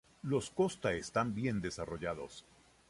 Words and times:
Los 0.23 0.49
costa 0.49 0.93
están 0.93 1.35
bien 1.35 1.61
desarrollados. 1.61 2.43